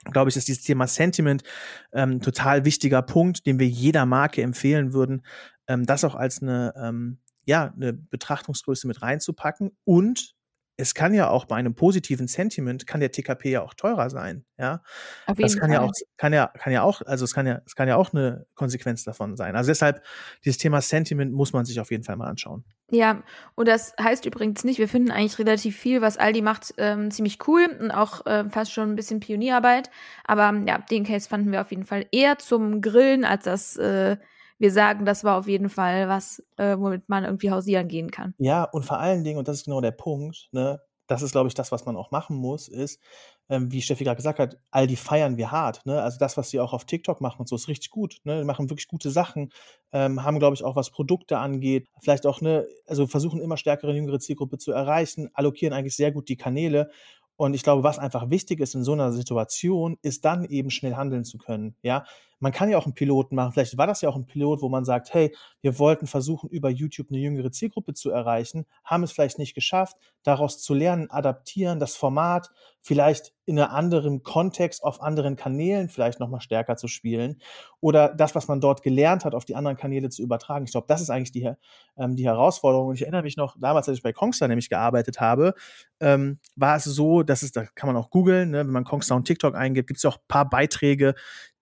glaube 0.05 0.29
ich, 0.29 0.37
ist 0.37 0.47
dieses 0.47 0.63
Thema 0.63 0.87
Sentiment 0.87 1.43
ähm, 1.91 2.21
total 2.21 2.65
wichtiger 2.65 3.01
Punkt, 3.01 3.45
den 3.45 3.59
wir 3.59 3.67
jeder 3.67 4.05
Marke 4.05 4.41
empfehlen 4.41 4.93
würden, 4.93 5.25
ähm, 5.67 5.85
das 5.85 6.03
auch 6.03 6.15
als 6.15 6.41
eine, 6.41 6.73
ähm, 6.77 7.19
ja, 7.45 7.73
eine 7.75 7.93
Betrachtungsgröße 7.93 8.87
mit 8.87 9.01
reinzupacken. 9.01 9.71
Und 9.83 10.35
es 10.79 10.93
kann 10.93 11.13
ja 11.13 11.29
auch 11.29 11.45
bei 11.45 11.57
einem 11.57 11.75
positiven 11.75 12.27
Sentiment 12.27 12.87
kann 12.87 13.01
der 13.01 13.11
TKP 13.11 13.51
ja 13.51 13.61
auch 13.61 13.73
teurer 13.73 14.09
sein, 14.09 14.45
ja. 14.57 14.81
Auf 15.27 15.37
jeden 15.37 15.49
das 15.49 15.57
kann 15.59 15.69
Fall. 15.69 15.81
ja 15.81 15.81
auch, 15.81 15.91
kann 16.17 16.31
ja, 16.31 16.47
kann 16.47 16.71
ja 16.71 16.83
auch, 16.83 17.01
also 17.01 17.25
es 17.25 17.33
kann 17.33 17.45
ja, 17.45 17.61
es 17.65 17.75
kann 17.75 17.89
ja 17.89 17.97
auch 17.97 18.13
eine 18.13 18.45
Konsequenz 18.55 19.03
davon 19.03 19.35
sein. 19.35 19.57
Also 19.57 19.71
deshalb, 19.71 20.01
dieses 20.45 20.57
Thema 20.57 20.81
Sentiment 20.81 21.33
muss 21.33 21.51
man 21.51 21.65
sich 21.65 21.81
auf 21.81 21.91
jeden 21.91 22.03
Fall 22.03 22.15
mal 22.15 22.27
anschauen. 22.27 22.63
Ja, 22.91 23.21
und 23.55 23.67
das 23.67 23.93
heißt 24.01 24.25
übrigens 24.25 24.63
nicht, 24.63 24.79
wir 24.79 24.87
finden 24.87 25.11
eigentlich 25.11 25.37
relativ 25.37 25.75
viel, 25.75 26.01
was 26.01 26.17
Aldi 26.17 26.41
macht, 26.41 26.73
ähm, 26.77 27.11
ziemlich 27.11 27.45
cool 27.47 27.67
und 27.81 27.91
auch 27.91 28.25
äh, 28.25 28.49
fast 28.49 28.71
schon 28.71 28.89
ein 28.89 28.95
bisschen 28.95 29.19
Pionierarbeit. 29.19 29.91
Aber 30.23 30.63
ja, 30.65 30.79
den 30.79 31.03
Case 31.03 31.27
fanden 31.27 31.51
wir 31.51 31.59
auf 31.61 31.71
jeden 31.71 31.85
Fall 31.85 32.05
eher 32.11 32.39
zum 32.39 32.81
Grillen, 32.81 33.25
als 33.25 33.43
dass 33.43 33.75
äh, 33.75 34.17
wir 34.59 34.71
sagen, 34.71 35.05
das 35.05 35.23
war 35.23 35.37
auf 35.37 35.47
jeden 35.47 35.69
Fall 35.69 36.07
was, 36.07 36.43
äh, 36.57 36.77
womit 36.77 37.09
man 37.09 37.23
irgendwie 37.23 37.51
hausieren 37.51 37.87
gehen 37.87 38.11
kann. 38.11 38.35
Ja, 38.37 38.63
und 38.65 38.83
vor 38.83 38.99
allen 38.99 39.23
Dingen, 39.23 39.39
und 39.39 39.47
das 39.47 39.57
ist 39.57 39.65
genau 39.65 39.81
der 39.81 39.91
Punkt, 39.91 40.49
ne, 40.51 40.79
das 41.07 41.23
ist, 41.23 41.31
glaube 41.31 41.47
ich, 41.47 41.55
das, 41.55 41.71
was 41.71 41.85
man 41.85 41.97
auch 41.97 42.11
machen 42.11 42.37
muss, 42.37 42.67
ist, 42.67 43.01
ähm, 43.49 43.71
wie 43.71 43.81
Steffi 43.81 44.03
gerade 44.03 44.17
gesagt 44.17 44.37
hat, 44.37 44.57
all 44.69 44.85
die 44.85 44.95
feiern 44.95 45.37
wir 45.37 45.51
hart. 45.51 45.83
Ne? 45.87 45.99
Also 45.99 46.19
das, 46.19 46.37
was 46.37 46.51
sie 46.51 46.59
auch 46.59 46.71
auf 46.71 46.85
TikTok 46.85 47.19
machen 47.19 47.39
und 47.39 47.49
so, 47.49 47.55
ist 47.55 47.67
richtig 47.67 47.89
gut. 47.89 48.17
Ne? 48.25 48.37
Die 48.37 48.45
machen 48.45 48.69
wirklich 48.69 48.87
gute 48.87 49.09
Sachen, 49.09 49.49
ähm, 49.91 50.23
haben, 50.23 50.37
glaube 50.37 50.53
ich, 50.53 50.63
auch 50.63 50.75
was 50.75 50.91
Produkte 50.91 51.39
angeht, 51.39 51.87
vielleicht 51.99 52.27
auch, 52.27 52.41
ne, 52.41 52.67
also 52.85 53.07
versuchen 53.07 53.41
immer 53.41 53.57
stärkere 53.57 53.91
jüngere 53.93 54.19
Zielgruppe 54.19 54.59
zu 54.59 54.71
erreichen, 54.71 55.29
allokieren 55.33 55.73
eigentlich 55.73 55.95
sehr 55.95 56.11
gut 56.11 56.29
die 56.29 56.37
Kanäle 56.37 56.91
und 57.39 57.53
ich 57.53 57.63
glaube, 57.63 57.83
was 57.83 57.99
einfach 57.99 58.29
wichtig 58.29 58.59
ist 58.59 58.75
in 58.75 58.83
so 58.83 58.91
einer 58.91 59.13
Situation, 59.13 59.97
ist 60.01 60.25
dann 60.25 60.43
eben 60.43 60.69
schnell 60.69 60.95
handeln 60.95 61.23
zu 61.23 61.37
können. 61.37 61.73
Ja, 61.81 62.03
man 62.39 62.51
kann 62.51 62.69
ja 62.69 62.77
auch 62.77 62.85
einen 62.85 62.93
Piloten 62.93 63.35
machen. 63.35 63.51
Vielleicht 63.53 63.77
war 63.77 63.87
das 63.87 64.01
ja 64.01 64.09
auch 64.09 64.15
ein 64.15 64.25
Pilot, 64.25 64.61
wo 64.61 64.69
man 64.69 64.85
sagt, 64.85 65.13
hey, 65.13 65.35
wir 65.61 65.77
wollten 65.79 66.07
versuchen, 66.07 66.49
über 66.49 66.69
YouTube 66.69 67.07
eine 67.09 67.19
jüngere 67.19 67.51
Zielgruppe 67.51 67.93
zu 67.93 68.09
erreichen, 68.11 68.65
haben 68.83 69.03
es 69.03 69.11
vielleicht 69.11 69.39
nicht 69.39 69.55
geschafft, 69.55 69.97
daraus 70.23 70.61
zu 70.61 70.73
lernen, 70.73 71.09
adaptieren, 71.09 71.79
das 71.79 71.95
Format 71.95 72.49
vielleicht 72.81 73.33
in 73.45 73.59
einem 73.59 73.71
anderen 73.71 74.23
Kontext, 74.23 74.83
auf 74.83 75.01
anderen 75.01 75.35
Kanälen 75.35 75.89
vielleicht 75.89 76.19
nochmal 76.19 76.39
stärker 76.39 76.77
zu 76.77 76.87
spielen 76.87 77.41
oder 77.81 78.09
das, 78.09 78.35
was 78.35 78.47
man 78.47 78.61
dort 78.61 78.83
gelernt 78.83 79.25
hat, 79.25 79.35
auf 79.35 79.43
die 79.43 79.55
anderen 79.55 79.75
Kanäle 79.75 80.09
zu 80.09 80.21
übertragen. 80.21 80.65
Ich 80.65 80.71
glaube, 80.71 80.87
das 80.87 81.01
ist 81.01 81.09
eigentlich 81.09 81.31
die, 81.31 81.51
ähm, 81.97 82.15
die 82.15 82.25
Herausforderung. 82.25 82.89
Und 82.89 82.95
ich 82.95 83.01
erinnere 83.01 83.23
mich 83.23 83.37
noch, 83.37 83.57
damals, 83.59 83.87
als 83.89 83.97
ich 83.97 84.03
bei 84.03 84.13
Kongstar 84.13 84.47
nämlich 84.47 84.69
gearbeitet 84.69 85.19
habe, 85.19 85.55
ähm, 85.99 86.39
war 86.55 86.75
es 86.75 86.83
so, 86.83 87.23
dass 87.23 87.41
es, 87.41 87.51
da 87.51 87.65
kann 87.65 87.87
man 87.87 87.97
auch 87.97 88.11
googeln, 88.11 88.51
ne, 88.51 88.59
wenn 88.59 88.71
man 88.73 88.83
Kongstar 88.83 89.17
und 89.17 89.25
TikTok 89.25 89.55
eingibt, 89.55 89.87
gibt 89.87 89.97
es 89.97 90.03
ja 90.03 90.11
auch 90.11 90.17
ein 90.17 90.27
paar 90.27 90.49
Beiträge, 90.49 91.15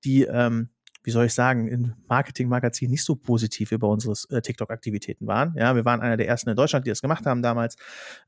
die 0.04 0.24
ähm, 0.24 0.70
wie 1.08 1.12
soll 1.12 1.24
ich 1.24 1.34
sagen, 1.34 1.70
in 1.70 1.94
Marketingmagazinen 2.10 2.92
nicht 2.92 3.06
so 3.06 3.16
positiv 3.16 3.72
über 3.72 3.88
unsere 3.88 4.13
äh, 4.30 4.42
TikTok-Aktivitäten 4.42 5.25
waren. 5.25 5.56
Ja, 5.56 5.74
wir 5.74 5.86
waren 5.86 6.01
einer 6.01 6.18
der 6.18 6.27
ersten 6.27 6.50
in 6.50 6.58
Deutschland, 6.58 6.86
die 6.86 6.89
das 6.89 7.01
gemacht 7.01 7.25
haben 7.25 7.42
damals, 7.42 7.77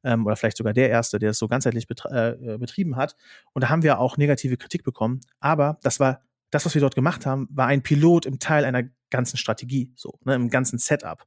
ähm, 0.05 0.25
oder 0.25 0.37
vielleicht 0.37 0.55
sogar 0.55 0.71
der 0.71 0.89
erste, 0.89 1.19
der 1.19 1.31
es 1.31 1.39
so 1.39 1.49
ganzheitlich 1.49 1.87
betrie 1.87 2.09
äh, 2.09 2.57
betrieben 2.57 2.95
hat. 2.95 3.17
Und 3.51 3.65
da 3.65 3.69
haben 3.69 3.83
wir 3.83 3.99
auch 3.99 4.15
negative 4.15 4.55
Kritik 4.55 4.85
bekommen. 4.85 5.19
Aber 5.41 5.77
das 5.83 5.99
war 5.99 6.21
das, 6.51 6.65
was 6.65 6.73
wir 6.73 6.79
dort 6.79 6.95
gemacht 6.95 7.25
haben, 7.25 7.49
war 7.51 7.67
ein 7.67 7.83
Pilot 7.83 8.25
im 8.25 8.39
Teil 8.39 8.63
einer 8.63 8.83
ganzen 9.09 9.35
Strategie, 9.35 9.91
so, 9.97 10.17
ne, 10.23 10.35
im 10.35 10.49
ganzen 10.49 10.79
Setup. 10.79 11.25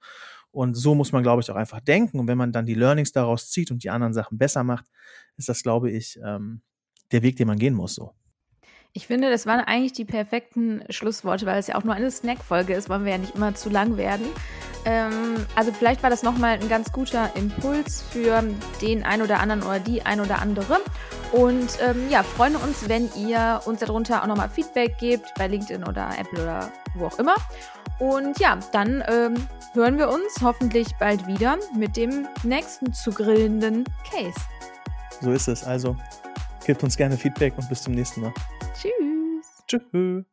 Und 0.52 0.72
so 0.72 0.94
muss 0.94 1.12
man, 1.12 1.22
glaube 1.22 1.42
ich, 1.42 1.50
auch 1.50 1.56
einfach 1.56 1.80
denken. 1.80 2.18
Und 2.18 2.28
wenn 2.28 2.38
man 2.38 2.52
dann 2.52 2.64
die 2.64 2.72
Learnings 2.72 3.12
daraus 3.12 3.50
zieht 3.50 3.70
und 3.70 3.84
die 3.84 3.90
anderen 3.90 4.14
Sachen 4.14 4.38
besser 4.38 4.64
macht, 4.64 4.86
ist 5.36 5.50
das, 5.50 5.62
glaube 5.62 5.90
ich, 5.90 6.18
ähm, 6.24 6.62
der 7.10 7.20
Weg, 7.20 7.36
den 7.36 7.46
man 7.46 7.58
gehen 7.58 7.74
muss, 7.74 7.94
so. 7.94 8.14
Ich 8.94 9.06
finde, 9.06 9.30
das 9.30 9.46
waren 9.46 9.60
eigentlich 9.60 9.94
die 9.94 10.04
perfekten 10.04 10.84
Schlussworte, 10.90 11.46
weil 11.46 11.58
es 11.58 11.66
ja 11.66 11.76
auch 11.76 11.84
nur 11.84 11.94
eine 11.94 12.10
Snack-Folge 12.10 12.74
ist, 12.74 12.90
wollen 12.90 13.04
wir 13.04 13.12
ja 13.12 13.18
nicht 13.18 13.34
immer 13.34 13.54
zu 13.54 13.70
lang 13.70 13.96
werden. 13.96 14.26
Ähm, 14.84 15.46
also 15.54 15.72
vielleicht 15.72 16.02
war 16.02 16.10
das 16.10 16.22
nochmal 16.22 16.58
ein 16.60 16.68
ganz 16.68 16.92
guter 16.92 17.34
Impuls 17.34 18.02
für 18.02 18.44
den 18.82 19.02
ein 19.02 19.22
oder 19.22 19.40
anderen 19.40 19.62
oder 19.62 19.78
die 19.78 20.02
ein 20.02 20.20
oder 20.20 20.42
andere. 20.42 20.80
Und 21.32 21.78
ähm, 21.80 22.10
ja, 22.10 22.22
freuen 22.22 22.56
uns, 22.56 22.88
wenn 22.88 23.08
ihr 23.16 23.62
uns 23.64 23.80
darunter 23.80 24.22
auch 24.22 24.26
nochmal 24.26 24.50
Feedback 24.50 24.98
gebt, 24.98 25.32
bei 25.38 25.46
LinkedIn 25.46 25.84
oder 25.84 26.10
Apple 26.18 26.42
oder 26.42 26.70
wo 26.94 27.06
auch 27.06 27.18
immer. 27.18 27.34
Und 27.98 28.38
ja, 28.40 28.58
dann 28.72 29.02
ähm, 29.08 29.34
hören 29.72 29.96
wir 29.96 30.10
uns 30.10 30.42
hoffentlich 30.42 30.88
bald 31.00 31.26
wieder 31.26 31.56
mit 31.74 31.96
dem 31.96 32.26
nächsten 32.42 32.92
zu 32.92 33.10
grillenden 33.10 33.84
Case. 34.10 34.38
So 35.22 35.32
ist 35.32 35.48
es. 35.48 35.64
Also 35.64 35.96
Gebt 36.64 36.82
uns 36.84 36.96
gerne 36.96 37.16
Feedback 37.16 37.54
und 37.56 37.68
bis 37.68 37.82
zum 37.82 37.94
nächsten 37.94 38.20
Mal. 38.20 38.32
Tschüss. 38.82 39.62
Tschüss. 39.68 40.26